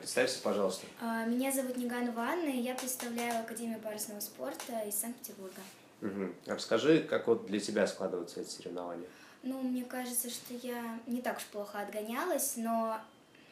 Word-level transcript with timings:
Представься, 0.00 0.40
пожалуйста. 0.42 0.86
А, 1.02 1.26
Меня 1.26 1.52
зовут 1.52 1.76
Ниганова 1.76 2.22
Анна, 2.22 2.48
и 2.48 2.56
я 2.62 2.74
представляю 2.74 3.40
Академию 3.40 3.78
парусного 3.80 4.20
спорта 4.20 4.80
из 4.88 4.94
Санкт-Петербурга. 4.94 5.60
Мгм. 6.00 6.34
Расскажи, 6.46 7.00
как 7.02 7.26
вот 7.28 7.46
для 7.46 7.60
тебя 7.60 7.86
складываются 7.86 8.40
эти 8.40 8.48
соревнования. 8.48 9.06
Ну, 9.42 9.60
мне 9.60 9.84
кажется, 9.84 10.30
что 10.30 10.54
я 10.54 10.98
не 11.06 11.20
так 11.20 11.36
уж 11.36 11.44
плохо 11.44 11.80
отгонялась, 11.80 12.54
но 12.56 12.98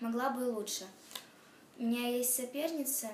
могла 0.00 0.30
бы 0.30 0.42
и 0.42 0.46
лучше. 0.46 0.86
У 1.76 1.82
меня 1.84 2.08
есть 2.08 2.34
соперницы, 2.34 3.08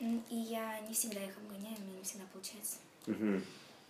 и 0.00 0.34
я 0.34 0.80
не 0.88 0.94
всегда 0.94 1.22
их 1.22 1.36
обгоняю, 1.36 1.76
у 1.76 1.82
меня 1.82 1.98
не 1.98 2.02
всегда 2.04 2.24
получается. 2.32 2.76
Мгм. 3.06 3.44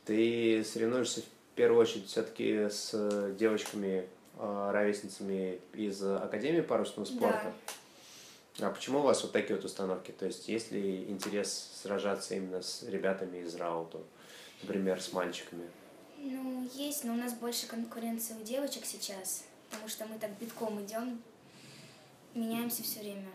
Ты 0.07 0.65
соревнуешься 0.65 1.21
в 1.23 1.55
первую 1.55 1.83
очередь 1.83 2.09
все-таки 2.09 2.69
с 2.69 3.31
девочками, 3.39 4.09
э, 4.39 4.71
ровесницами 4.73 5.61
из 5.73 6.03
Академии 6.03 6.63
парусного 6.63 7.07
спорта. 7.07 7.53
А 8.61 8.71
почему 8.71 8.99
у 8.99 9.03
вас 9.03 9.23
вот 9.23 9.33
такие 9.33 9.55
вот 9.55 9.65
установки? 9.65 10.11
То 10.11 10.27
есть 10.27 10.49
есть 10.49 10.73
ли 10.73 11.05
интерес 11.09 11.71
сражаться 11.83 12.35
именно 12.35 12.61
с 12.61 12.83
ребятами 12.83 13.39
из 13.39 13.55
рауту, 13.55 14.05
например, 14.63 15.01
с 15.01 15.13
мальчиками? 15.13 15.69
Ну, 16.17 16.69
есть, 16.75 17.05
но 17.05 17.13
у 17.13 17.17
нас 17.17 17.35
больше 17.35 17.69
конкуренции 17.69 18.35
у 18.35 18.43
девочек 18.43 18.85
сейчас, 18.85 19.45
потому 19.71 19.89
что 19.89 20.07
мы 20.07 20.19
так 20.19 20.31
битком 20.41 20.85
идем, 20.85 21.23
меняемся 22.35 22.83
все 22.83 23.01
время. 23.01 23.29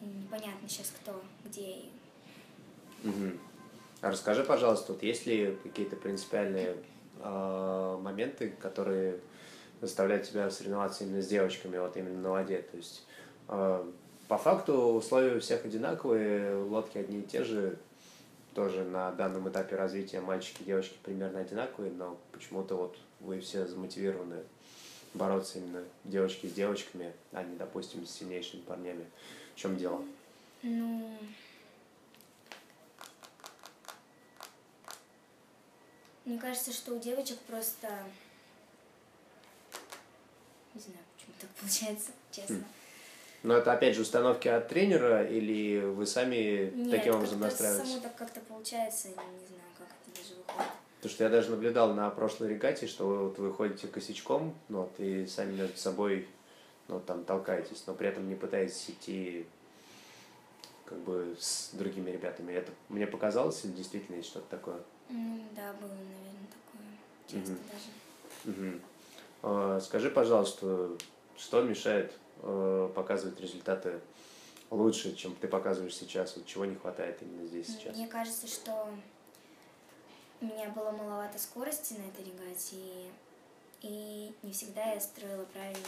И 0.00 0.04
непонятно 0.04 0.68
сейчас 0.68 0.92
кто, 1.00 1.22
где 1.44 1.82
Мгм. 3.02 3.38
А 4.00 4.10
расскажи, 4.10 4.42
пожалуйста, 4.42 4.92
вот 4.92 5.02
есть 5.02 5.26
ли 5.26 5.56
какие-то 5.62 5.96
принципиальные 5.96 6.76
э, 7.20 7.98
моменты, 8.00 8.50
которые 8.60 9.20
заставляют 9.80 10.26
тебя 10.28 10.50
соревноваться 10.50 11.04
именно 11.04 11.22
с 11.22 11.26
девочками, 11.26 11.78
вот 11.78 11.96
именно 11.96 12.20
на 12.20 12.30
воде? 12.30 12.62
То 12.62 12.76
есть 12.76 13.04
э, 13.48 13.90
по 14.28 14.38
факту 14.38 14.74
условия 14.94 15.36
у 15.36 15.40
всех 15.40 15.64
одинаковые, 15.64 16.56
лодки 16.56 16.98
одни 16.98 17.20
и 17.20 17.26
те 17.26 17.44
же, 17.44 17.78
тоже 18.54 18.84
на 18.84 19.12
данном 19.12 19.48
этапе 19.48 19.76
развития 19.76 20.20
мальчики 20.20 20.62
и 20.62 20.64
девочки 20.64 20.96
примерно 21.02 21.40
одинаковые, 21.40 21.92
но 21.92 22.16
почему-то 22.32 22.74
вот 22.74 22.96
вы 23.20 23.40
все 23.40 23.66
замотивированы 23.66 24.42
бороться 25.14 25.58
именно 25.58 25.84
девочки 26.04 26.46
с 26.46 26.52
девочками, 26.52 27.12
а 27.32 27.42
не, 27.42 27.56
допустим, 27.56 28.06
с 28.06 28.10
сильнейшими 28.10 28.62
парнями. 28.62 29.04
В 29.54 29.58
чем 29.58 29.76
дело? 29.76 30.02
Ну, 30.62 31.18
мне 36.24 36.38
кажется, 36.38 36.72
что 36.72 36.94
у 36.94 36.98
девочек 36.98 37.38
просто... 37.40 37.88
Не 40.74 40.80
знаю, 40.80 40.98
почему 41.14 41.34
так 41.40 41.50
получается, 41.60 42.10
честно. 42.30 42.64
Но 43.46 43.54
это 43.54 43.72
опять 43.72 43.94
же 43.94 44.02
установки 44.02 44.48
от 44.48 44.66
тренера 44.66 45.24
или 45.24 45.78
вы 45.78 46.04
сами 46.04 46.72
Нет, 46.74 46.90
таким 46.90 47.14
образом 47.14 47.38
настраиваетесь? 47.38 47.90
само 47.92 48.02
так 48.02 48.16
как-то 48.16 48.40
получается, 48.40 49.06
я 49.06 49.14
не 49.14 49.46
знаю, 49.46 49.62
как 49.78 49.86
это 49.86 50.20
даже 50.20 50.34
выходит. 50.34 50.72
Потому 50.96 51.14
что 51.14 51.24
я 51.24 51.30
даже 51.30 51.50
наблюдал 51.52 51.94
на 51.94 52.10
прошлой 52.10 52.48
регате, 52.48 52.88
что 52.88 53.06
вы, 53.06 53.28
вот 53.28 53.38
вы 53.38 53.52
ходите 53.54 53.86
косячком, 53.86 54.52
ну, 54.68 54.80
вот, 54.80 54.98
и 54.98 55.26
сами 55.28 55.52
между 55.52 55.76
собой 55.76 56.26
ну, 56.88 56.98
там 56.98 57.22
толкаетесь, 57.24 57.84
но 57.86 57.94
при 57.94 58.08
этом 58.08 58.28
не 58.28 58.34
пытаетесь 58.34 58.90
идти 58.90 59.46
как 60.84 60.98
бы 60.98 61.36
с 61.38 61.70
другими 61.72 62.10
ребятами. 62.10 62.52
Это 62.52 62.72
мне 62.88 63.06
показалось 63.06 63.64
или 63.64 63.70
действительно 63.70 64.16
есть 64.16 64.28
что-то 64.30 64.50
такое? 64.50 64.80
Ну, 65.08 65.40
да, 65.54 65.72
было, 65.74 65.90
наверное, 65.90 66.48
такое. 66.50 66.82
Часто 67.28 67.52
Мгм. 67.52 67.60
даже. 67.70 68.58
Мгм. 68.58 68.80
А, 69.44 69.78
Скажи, 69.78 70.10
пожалуйста, 70.10 70.90
что 71.36 71.62
мешает 71.62 72.12
показывать 72.94 73.40
результаты 73.40 74.00
лучше, 74.70 75.14
чем 75.14 75.34
ты 75.36 75.48
показываешь 75.48 75.96
сейчас? 75.96 76.36
Вот 76.36 76.46
чего 76.46 76.64
не 76.64 76.76
хватает 76.76 77.18
именно 77.22 77.46
здесь 77.46 77.68
сейчас? 77.68 77.96
Мне 77.96 78.08
кажется, 78.08 78.46
что 78.46 78.88
у 80.40 80.44
меня 80.44 80.68
было 80.70 80.90
маловато 80.90 81.38
скорости 81.38 81.94
на 81.94 82.04
этой 82.04 82.24
регате, 82.24 82.76
и, 82.76 83.10
и 83.82 84.34
не 84.42 84.52
всегда 84.52 84.92
я 84.92 85.00
строила 85.00 85.44
правильно. 85.46 85.86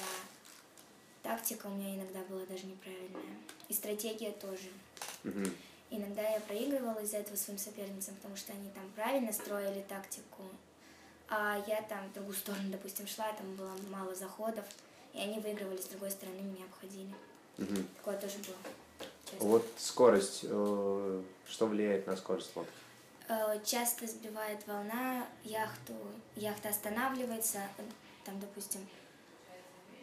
Тактика 1.23 1.67
у 1.67 1.71
меня 1.71 1.97
иногда 1.97 2.21
была 2.29 2.47
даже 2.47 2.67
неправильная. 2.67 3.37
И 3.69 3.75
стратегия 3.75 4.33
тоже. 4.33 4.69
Мгм. 5.25 5.53
Иногда 5.91 6.23
я 6.23 6.41
проигрывала 6.41 6.99
из-за 7.01 7.19
этого 7.19 7.37
своим 7.37 7.59
соперницам, 7.59 8.15
потому 8.17 8.37
что 8.37 8.53
они 8.53 8.69
там 8.71 8.85
правильно 8.95 9.33
строили 9.33 9.85
тактику, 9.89 10.43
а 11.29 11.63
я 11.67 11.83
там 11.83 12.09
в 12.09 12.13
другую 12.13 12.37
сторону, 12.37 12.71
допустим, 12.71 13.07
шла, 13.07 13.33
там 13.33 13.55
было 13.57 13.73
мало 13.91 14.15
заходов, 14.15 14.65
и 15.19 15.21
они 15.21 15.41
выигрывали, 15.41 15.77
с 15.81 15.87
другой 15.87 16.11
стороны 16.11 16.41
меня 16.41 16.65
обходили. 16.65 17.13
Мгм. 17.59 17.89
Такое 17.97 18.19
тоже 18.19 18.39
было. 18.39 18.57
часто. 19.25 19.45
Вот 19.45 19.67
скорость, 19.77 20.41
э, 20.45 21.23
что 21.49 21.67
влияет 21.67 22.07
на 22.07 22.17
скорость 22.17 22.55
лодки? 22.55 22.73
Э, 23.29 23.59
Часто 23.65 24.07
сбивает 24.07 24.65
волна 24.67 25.27
яхту, 25.43 25.95
яхта 26.37 26.69
останавливается, 26.69 27.61
там, 28.25 28.39
допустим, 28.39 28.87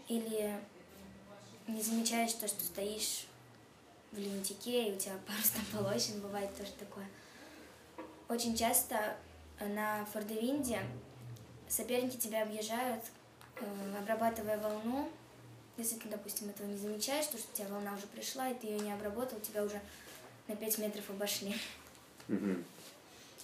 или 0.10 0.60
не 1.68 1.82
замечаешь 1.82 2.34
то, 2.34 2.48
что 2.48 2.64
стоишь 2.64 3.26
в 4.12 4.18
лентике, 4.20 4.90
и 4.90 4.96
у 4.96 5.00
тебя 5.00 5.16
парус 5.28 5.50
там 5.50 5.66
полощен, 5.72 6.20
бывает 6.20 6.56
тоже 6.58 6.72
такое. 6.74 7.08
Очень 8.28 8.56
часто 8.56 9.16
на 9.60 10.06
фордевинде 10.08 10.82
соперники 11.70 12.18
тебя 12.18 12.44
объезжают, 12.44 13.04
обрабатывая 14.00 14.58
волну. 14.60 15.10
Если 15.78 15.98
ты, 15.98 16.08
допустим, 16.08 16.50
этого 16.50 16.68
не 16.68 16.78
замечаешь, 16.78 17.26
то 17.28 17.38
что 17.38 17.52
у 17.52 17.56
тебя 17.56 17.68
волна 17.68 17.94
уже 17.96 18.08
пришла, 18.08 18.50
и 18.50 18.54
ты 18.54 18.68
ее 18.68 18.80
не 18.80 18.94
обработал, 18.94 19.40
тебя 19.40 19.64
уже 19.64 19.80
на 20.48 20.56
5 20.56 20.78
метров 20.78 21.10
обошли. 21.10 21.56
Мгм. 22.28 22.64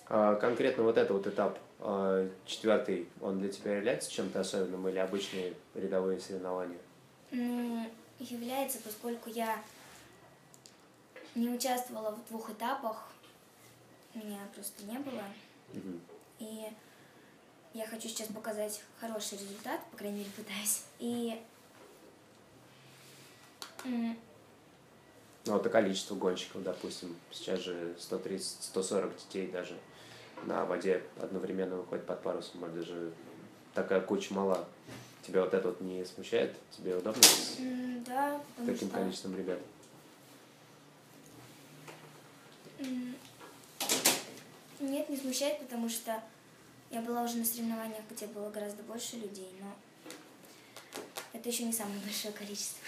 А 0.07 0.35
конкретно 0.35 0.83
вот 0.83 0.97
этот 0.97 1.11
вот 1.11 1.27
этап 1.27 1.59
а, 1.79 2.29
четвертый, 2.45 3.07
он 3.21 3.39
для 3.39 3.49
тебя 3.49 3.75
является 3.75 4.11
чем-то 4.11 4.39
особенным 4.41 4.87
или 4.87 4.97
обычные 4.97 5.53
рядовые 5.73 6.19
соревнования? 6.19 6.77
Ну, 7.31 7.89
является, 8.19 8.79
поскольку 8.79 9.29
я 9.29 9.61
не 11.35 11.49
участвовала 11.49 12.11
в 12.11 12.27
двух 12.29 12.49
этапах, 12.49 13.07
меня 14.13 14.39
просто 14.53 14.83
не 14.85 14.99
было, 14.99 15.23
Мгм. 15.73 16.01
и 16.39 16.67
я 17.73 17.85
хочу 17.87 18.07
сейчас 18.09 18.27
показать 18.27 18.81
хороший 18.99 19.37
результат, 19.37 19.79
по 19.91 19.97
крайней 19.97 20.19
мере, 20.19 20.29
пытаюсь. 20.35 20.83
И 20.99 21.41
Ну, 25.45 25.57
это 25.57 25.69
количество 25.69 26.13
гонщиков, 26.15 26.61
допустим, 26.63 27.15
сейчас 27.31 27.61
же 27.61 27.95
130-140 27.99 29.11
детей 29.17 29.47
даже 29.47 29.75
на 30.43 30.65
воде 30.65 31.03
одновременно 31.19 31.77
выходит 31.77 32.05
под 32.05 32.21
парусом, 32.21 32.63
это 32.65 32.83
же 32.83 33.11
такая 33.73 34.01
куча 34.01 34.33
мала. 34.33 34.67
Тебя 35.25 35.41
вот 35.43 35.53
это 35.53 35.69
вот 35.69 35.81
не 35.81 36.03
смущает? 36.05 36.55
Тебе 36.71 36.95
удобно 36.95 37.21
м, 37.59 38.03
да, 38.03 38.41
таким 38.57 38.89
что 38.89 38.97
количеством 38.97 39.35
ребят? 39.37 39.59
нет, 44.79 45.09
не 45.09 45.17
смущает, 45.17 45.59
потому 45.59 45.87
что 45.89 46.21
я 46.91 47.01
была 47.01 47.23
уже 47.23 47.37
на 47.37 47.45
соревнованиях, 47.45 48.03
где 48.09 48.27
было 48.27 48.49
гораздо 48.49 48.83
больше 48.83 49.15
людей, 49.15 49.49
но 49.59 49.73
это 51.33 51.49
еще 51.49 51.63
не 51.63 51.73
самое 51.73 51.99
большое 51.99 52.33
количество. 52.33 52.79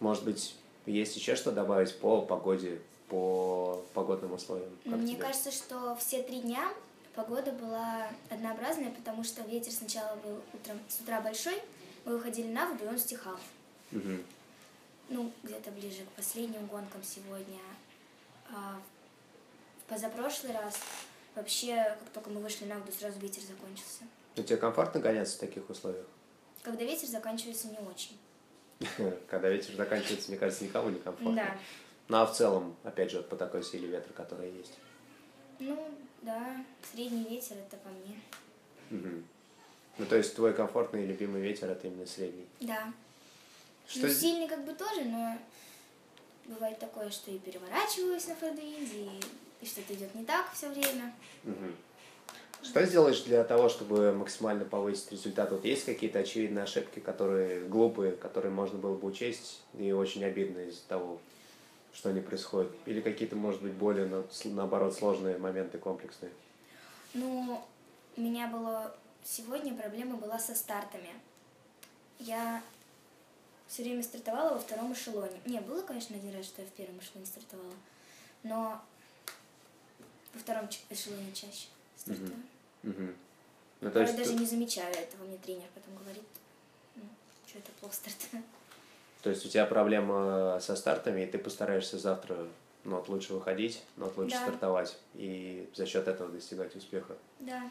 Может 0.00 0.24
быть, 0.24 0.56
есть 0.86 1.16
еще 1.16 1.36
что 1.36 1.52
добавить 1.52 1.98
по 1.98 2.22
погоде, 2.22 2.80
по 3.08 3.84
погодным 3.94 4.32
условиям? 4.32 4.70
Как 4.84 4.94
Мне 4.94 5.14
тебе? 5.14 5.22
кажется, 5.22 5.50
что 5.50 5.94
все 5.96 6.22
три 6.22 6.40
дня 6.40 6.72
погода 7.14 7.52
была 7.52 8.08
однообразная, 8.30 8.90
потому 8.90 9.22
что 9.22 9.42
ветер 9.42 9.72
сначала 9.72 10.16
был 10.16 10.40
утром, 10.52 10.78
с 10.88 11.00
утра 11.00 11.20
большой, 11.20 11.60
мы 12.04 12.16
выходили 12.16 12.50
на 12.50 12.68
воду, 12.68 12.84
и 12.84 12.88
он 12.88 12.98
стихал. 12.98 13.36
Ну, 15.10 15.30
где-то 15.42 15.70
ближе 15.70 16.02
к 16.02 16.08
последним 16.16 16.66
гонкам 16.66 17.02
сегодня. 17.04 17.60
А 18.50 18.80
позапрошлый 19.86 20.52
раз 20.52 20.78
вообще, 21.34 21.96
как 22.00 22.10
только 22.10 22.30
мы 22.30 22.40
вышли 22.40 22.64
на 22.64 22.78
воду, 22.78 22.92
сразу 22.92 23.18
ветер 23.18 23.42
закончился. 23.42 24.04
Ну, 24.36 24.42
тебе 24.42 24.56
комфортно 24.56 25.00
гоняться 25.00 25.36
в 25.36 25.40
таких 25.40 25.68
условиях? 25.70 26.06
Когда 26.62 26.84
ветер 26.84 27.06
заканчивается 27.06 27.68
не 27.68 27.78
очень. 27.78 28.18
Когда 29.28 29.48
ветер 29.48 29.74
заканчивается, 29.76 30.30
мне 30.30 30.38
кажется, 30.38 30.64
никому 30.64 30.90
не 30.90 30.98
комфортно. 30.98 31.34
Да. 31.34 31.58
Ну 32.08 32.16
а 32.18 32.26
в 32.26 32.36
целом, 32.36 32.76
опять 32.84 33.10
же, 33.10 33.22
по 33.22 33.36
такой 33.36 33.62
силе 33.62 33.88
ветра, 33.88 34.12
которая 34.12 34.50
есть. 34.50 34.74
Ну, 35.58 35.88
да, 36.22 36.64
средний 36.92 37.24
ветер 37.24 37.56
это 37.56 37.76
по 37.76 37.88
мне. 37.88 38.20
Мгм. 38.90 39.24
Ну, 39.98 40.06
то 40.06 40.16
есть 40.16 40.34
твой 40.34 40.52
комфортный 40.52 41.04
и 41.04 41.06
любимый 41.06 41.40
ветер 41.40 41.70
это 41.70 41.86
именно 41.86 42.06
средний. 42.06 42.46
Да. 42.60 42.92
Что 43.86 44.06
ну, 44.06 44.12
сильный 44.12 44.48
как 44.48 44.64
бы 44.64 44.72
тоже, 44.74 45.04
но 45.04 45.38
бывает 46.46 46.78
такое, 46.78 47.10
что 47.10 47.30
и 47.30 47.38
переворачиваюсь 47.38 48.26
на 48.26 48.34
фордвинде, 48.34 49.04
и, 49.04 49.20
и 49.64 49.66
что-то 49.66 49.94
идет 49.94 50.14
не 50.14 50.24
так 50.24 50.52
все 50.52 50.68
время. 50.68 51.12
Мгм. 51.42 51.74
Что 52.62 52.84
сделаешь 52.84 53.22
для 53.22 53.44
того, 53.44 53.68
чтобы 53.68 54.12
максимально 54.12 54.64
повысить 54.64 55.12
результат? 55.12 55.50
Вот 55.50 55.64
есть 55.64 55.84
какие-то 55.84 56.18
очевидные 56.20 56.64
ошибки, 56.64 56.98
которые 56.98 57.66
глупые, 57.66 58.12
которые 58.12 58.52
можно 58.52 58.78
было 58.78 58.94
бы 58.94 59.08
учесть, 59.08 59.62
и 59.78 59.92
очень 59.92 60.24
обидно 60.24 60.60
из-за 60.60 60.82
того, 60.88 61.18
что 61.92 62.10
они 62.10 62.20
происходят? 62.20 62.70
Или 62.86 63.00
какие-то, 63.00 63.36
может 63.36 63.62
быть, 63.62 63.72
более, 63.72 64.24
наоборот, 64.44 64.94
сложные 64.94 65.38
моменты 65.38 65.78
комплексные? 65.78 66.32
Ну, 67.12 67.62
у 68.16 68.20
меня 68.20 68.48
было... 68.48 68.94
Сегодня 69.22 69.74
проблема 69.74 70.16
была 70.16 70.38
со 70.38 70.54
стартами. 70.54 71.10
Я 72.18 72.62
все 73.68 73.82
время 73.82 74.02
стартовала 74.02 74.54
во 74.54 74.58
втором 74.58 74.92
эшелоне. 74.92 75.40
Не, 75.46 75.60
было, 75.60 75.82
конечно, 75.82 76.16
один 76.16 76.34
раз, 76.34 76.46
что 76.46 76.62
я 76.62 76.68
в 76.68 76.72
первом 76.72 76.98
эшелоне 76.98 77.26
стартовала, 77.26 77.74
но 78.42 78.82
во 80.34 80.40
втором 80.40 80.68
эшелоне 80.90 81.32
чаще 81.32 81.68
стартую. 81.96 82.34
Угу. 82.82 82.90
Угу. 82.90 83.12
Ну, 83.80 83.90
то 83.90 84.00
есть 84.00 84.16
даже 84.16 84.34
не 84.34 84.46
замечаю 84.46 84.92
этого, 84.94 85.24
мне 85.24 85.38
тренер 85.38 85.66
потом 85.74 85.94
говорит, 86.02 86.24
ну, 86.96 87.02
что 87.46 87.58
это 87.58 87.70
плохо 87.80 87.94
стартую. 87.94 88.42
То 89.22 89.30
есть 89.30 89.44
у 89.46 89.48
тебя 89.48 89.64
проблема 89.64 90.58
со 90.60 90.76
стартами, 90.76 91.22
и 91.22 91.26
ты 91.26 91.38
постараешься 91.38 91.98
завтра 91.98 92.46
ну, 92.84 92.98
от 92.98 93.08
лучше 93.08 93.32
выходить, 93.32 93.82
но 93.96 94.06
от 94.06 94.16
лучше 94.18 94.36
да. 94.36 94.42
стартовать, 94.42 94.98
и 95.14 95.68
за 95.74 95.86
счет 95.86 96.08
этого 96.08 96.30
достигать 96.30 96.76
успеха. 96.76 97.16
Да. 97.40 97.70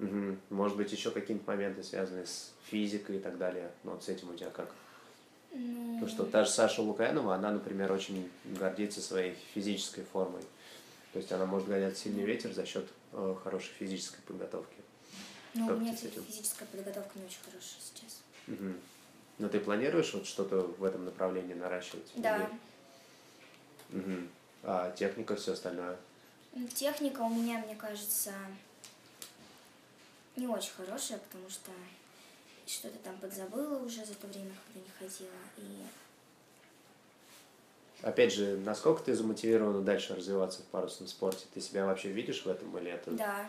Угу. 0.00 0.36
Может 0.50 0.76
быть, 0.76 0.90
еще 0.90 1.10
какие-то 1.10 1.48
моменты, 1.48 1.82
связанные 1.84 2.26
с 2.26 2.52
физикой 2.64 3.16
и 3.16 3.20
так 3.20 3.38
далее. 3.38 3.70
Но 3.84 3.92
вот 3.92 4.04
с 4.04 4.08
этим 4.08 4.30
у 4.30 4.34
тебя 4.34 4.50
как? 4.50 4.68
Ну... 5.52 6.00
Потому 6.00 6.08
что 6.08 6.24
та 6.24 6.44
же 6.44 6.50
Саша 6.50 6.82
Лукаянова, 6.82 7.34
она, 7.34 7.52
например, 7.52 7.92
очень 7.92 8.28
гордится 8.44 9.00
своей 9.00 9.36
физической 9.54 10.04
формой. 10.04 10.42
То 11.14 11.20
есть 11.20 11.30
она 11.30 11.46
может 11.46 11.68
гонять 11.68 11.96
сильный 11.96 12.24
ветер 12.24 12.52
за 12.52 12.66
счет 12.66 12.88
э, 13.12 13.36
хорошей 13.44 13.70
физической 13.78 14.20
подготовки. 14.22 14.74
Ну, 15.54 15.68
как 15.68 15.76
у 15.76 15.80
меня 15.80 15.94
физическая 15.94 16.66
подготовка 16.66 17.12
не 17.14 17.24
очень 17.24 17.38
хорошая 17.44 17.80
сейчас. 17.80 18.20
Угу. 18.48 18.74
Но 19.38 19.48
ты 19.48 19.60
планируешь 19.60 20.12
вот 20.12 20.26
что-то 20.26 20.62
в 20.62 20.82
этом 20.82 21.04
направлении 21.04 21.54
наращивать? 21.54 22.10
Да. 22.16 22.50
Или... 23.90 24.00
Угу. 24.00 24.28
А 24.64 24.90
техника, 24.90 25.36
все 25.36 25.52
остальное? 25.52 25.96
Техника 26.74 27.20
у 27.20 27.28
меня, 27.28 27.60
мне 27.60 27.76
кажется, 27.76 28.32
не 30.34 30.48
очень 30.48 30.72
хорошая, 30.72 31.18
потому 31.18 31.48
что 31.48 31.70
что-то 32.66 32.98
там 33.04 33.16
подзабыла 33.18 33.78
уже 33.78 34.04
за 34.04 34.14
то 34.14 34.26
время, 34.26 34.50
когда 34.66 34.80
не 34.80 34.90
ходила. 34.98 35.30
И... 35.58 35.84
Опять 38.04 38.34
же, 38.34 38.58
насколько 38.58 39.02
ты 39.02 39.14
замотивирована 39.14 39.80
дальше 39.80 40.14
развиваться 40.14 40.60
в 40.60 40.66
парусном 40.66 41.08
спорте? 41.08 41.46
Ты 41.54 41.62
себя 41.62 41.86
вообще 41.86 42.10
видишь 42.10 42.44
в 42.44 42.48
этом 42.50 42.76
или 42.76 42.90
это? 42.90 43.10
Да. 43.12 43.46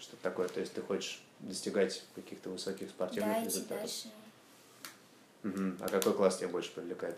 Что 0.00 0.16
такое? 0.16 0.48
То 0.48 0.58
есть 0.58 0.72
ты 0.72 0.82
хочешь 0.82 1.22
достигать 1.38 2.02
каких-то 2.16 2.50
высоких 2.50 2.90
спортивных 2.90 3.36
да, 3.38 3.44
результатов? 3.44 3.78
дальше. 3.78 4.08
Угу. 5.44 5.76
А 5.80 5.88
какой 5.88 6.12
класс 6.12 6.38
тебя 6.38 6.48
больше 6.48 6.72
привлекает? 6.72 7.16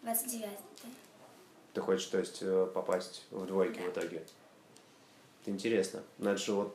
29 0.00 0.48
Ты 1.74 1.80
хочешь, 1.82 2.06
то 2.06 2.18
есть, 2.18 2.38
э, 2.40 2.70
попасть 2.72 3.24
в 3.30 3.44
двойки 3.44 3.80
да. 3.80 3.84
в 3.84 3.88
итоге? 3.92 4.24
Это 5.42 5.50
интересно. 5.50 6.02
Но 6.16 6.30
это 6.30 6.40
же 6.40 6.52
вот 6.52 6.74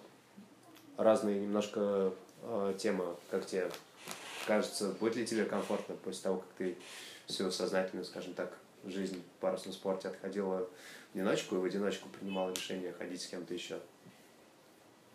разные 0.95 1.39
немножко 1.39 2.13
э, 2.43 2.75
темы, 2.77 3.15
как 3.31 3.47
тебе 3.47 3.71
кажется, 4.45 4.89
будет 4.99 5.15
ли 5.15 5.25
тебе 5.25 5.45
комфортно 5.45 5.95
после 5.95 6.21
того, 6.21 6.37
как 6.37 6.49
ты 6.59 6.77
всю 7.25 7.49
сознательную, 7.49 8.05
скажем 8.05 8.35
так, 8.35 8.53
жизнь 8.85 9.21
в 9.21 9.41
парусном 9.41 9.73
спорте 9.73 10.07
отходила 10.07 10.69
в 11.13 11.15
одиночку 11.15 11.55
и 11.55 11.59
в 11.59 11.63
одиночку 11.63 12.09
принимала 12.09 12.51
решение 12.51 12.93
ходить 12.93 13.21
с 13.21 13.27
кем-то 13.27 13.53
еще? 13.53 13.79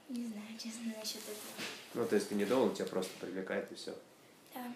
Не 0.08 0.26
знаю, 0.26 0.46
честно, 0.58 0.92
насчет 0.98 1.22
этого. 1.22 1.64
Ну, 1.94 2.06
то 2.06 2.14
есть 2.14 2.28
ты 2.28 2.34
не 2.34 2.44
думал, 2.44 2.72
тебя 2.74 2.86
просто 2.86 3.12
привлекает 3.20 3.70
и 3.72 3.74
все? 3.74 3.96
Да. 4.54 4.74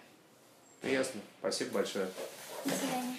Ну, 0.81 0.89
ясно. 0.89 1.21
Спасибо 1.39 1.71
большое. 1.75 2.09
До 2.65 2.71
свидания. 2.71 3.15